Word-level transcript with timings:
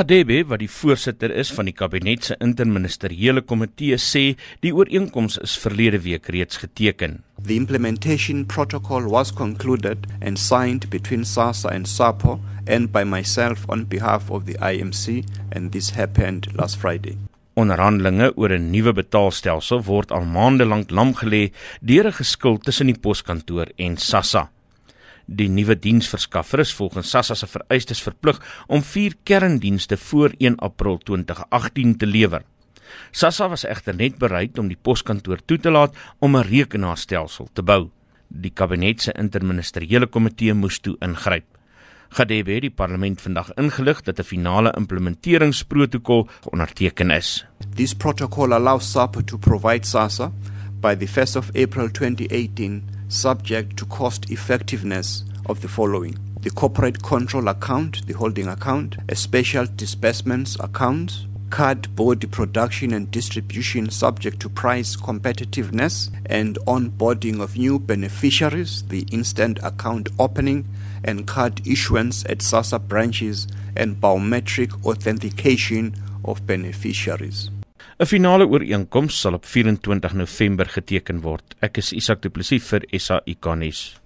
Gadebe, 0.00 0.38
wat 0.48 0.62
die 0.62 0.70
voorsitter 0.72 1.32
is 1.36 1.50
van 1.52 1.66
die 1.68 1.74
kabinet 1.76 2.24
se 2.24 2.36
interministeriële 2.40 3.42
komitee, 3.44 3.98
sê 4.00 4.22
die 4.64 4.70
ooreenkoms 4.72 5.36
is 5.44 5.58
verlede 5.60 5.98
week 6.06 6.30
reeds 6.32 6.62
geteken. 6.62 7.18
The 7.44 7.58
implementation 7.60 8.46
protocol 8.48 9.10
was 9.12 9.28
concluded 9.36 10.06
and 10.24 10.40
signed 10.40 10.86
between 10.94 11.26
SASSA 11.28 11.74
and 11.74 11.88
SAPO 11.88 12.38
and 12.64 12.88
by 12.94 13.04
myself 13.04 13.66
on 13.68 13.84
behalf 13.92 14.30
of 14.30 14.46
the 14.48 14.56
IMC 14.64 15.20
and 15.52 15.72
this 15.76 15.90
happened 15.98 16.48
last 16.56 16.80
Friday. 16.80 17.18
Onderhandelinge 17.60 18.30
oor 18.36 18.56
'n 18.56 18.70
nuwe 18.72 18.94
betaalstelsel 18.96 19.84
word 19.84 20.16
al 20.16 20.24
maande 20.24 20.64
lank 20.64 20.88
lam 20.90 21.12
gelê 21.20 21.52
deur 21.84 22.08
'n 22.08 22.18
geskil 22.22 22.56
tussen 22.56 22.88
die 22.88 22.96
poskantoor 22.96 23.68
en 23.76 24.00
SASSA. 24.00 24.48
Die 25.30 25.46
nuwe 25.46 25.76
diensverskaffer 25.78 26.58
is 26.64 26.72
volgens 26.74 27.10
SASSA 27.14 27.36
se 27.38 27.46
vereistes 27.46 28.00
verplig 28.02 28.40
om 28.66 28.82
vier 28.82 29.14
kerndienste 29.22 29.94
voor 29.96 30.32
1 30.38 30.56
April 30.58 30.98
2018 30.98 31.92
te 32.00 32.06
lewer. 32.06 32.42
SASSA 33.14 33.46
was 33.52 33.64
egter 33.64 33.94
net 33.94 34.18
bereid 34.18 34.58
om 34.58 34.66
die 34.66 34.78
poskantoor 34.82 35.38
toe 35.46 35.60
te 35.62 35.70
laat 35.70 35.94
om 36.18 36.36
'n 36.36 36.48
rekenaarstelsel 36.50 37.48
te 37.52 37.62
bou. 37.62 37.90
Die 38.28 38.50
kabinet 38.50 39.02
se 39.02 39.12
interministeriële 39.12 40.06
komitee 40.06 40.54
moes 40.54 40.80
toe 40.80 40.96
ingryp. 40.98 41.46
Gadebe 42.08 42.52
het 42.52 42.62
die 42.62 42.70
parlement 42.74 43.20
vandag 43.20 43.54
ingelig 43.54 44.02
dat 44.02 44.18
'n 44.18 44.24
finale 44.24 44.74
implementeringsprotokol 44.76 46.28
onderteken 46.44 47.10
is. 47.10 47.46
This 47.74 47.94
protocol 47.94 48.52
allows 48.52 48.90
SAPO 48.90 49.22
to 49.22 49.38
provide 49.38 49.86
SASSA 49.86 50.32
by 50.80 50.96
the 50.96 51.06
1st 51.06 51.36
of 51.36 51.50
April 51.54 51.90
2018 51.90 52.99
subject 53.10 53.76
to 53.76 53.84
cost 53.86 54.30
effectiveness 54.30 55.24
of 55.46 55.60
the 55.60 55.68
following 55.68 56.16
the 56.42 56.50
corporate 56.50 57.02
control 57.02 57.48
account, 57.48 58.06
the 58.06 58.14
holding 58.14 58.48
account, 58.48 58.96
a 59.10 59.14
special 59.14 59.66
disbursements 59.76 60.56
account, 60.60 61.26
card 61.50 61.94
body 61.94 62.26
production 62.26 62.94
and 62.94 63.10
distribution 63.10 63.90
subject 63.90 64.40
to 64.40 64.48
price 64.48 64.96
competitiveness 64.96 66.10
and 66.26 66.58
onboarding 66.66 67.42
of 67.42 67.58
new 67.58 67.78
beneficiaries, 67.78 68.84
the 68.84 69.06
instant 69.12 69.58
account 69.62 70.08
opening 70.18 70.66
and 71.04 71.26
card 71.26 71.66
issuance 71.66 72.24
at 72.24 72.38
SASA 72.38 72.78
branches 72.78 73.46
and 73.76 73.96
biometric 73.96 74.84
authentication 74.86 75.94
of 76.24 76.46
beneficiaries. 76.46 77.50
'n 78.00 78.06
Finale 78.08 78.46
ooreenkoms 78.48 79.20
sal 79.20 79.34
op 79.36 79.44
24 79.44 80.14
November 80.16 80.64
geteken 80.64 81.20
word. 81.20 81.54
Ek 81.60 81.76
is 81.76 81.92
Isak 81.92 82.22
Du 82.22 82.30
Plessis 82.30 82.64
vir 82.64 82.86
SAICanis. 82.96 84.00